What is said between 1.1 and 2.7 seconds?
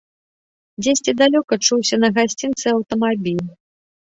далёка чуўся на гасцінцы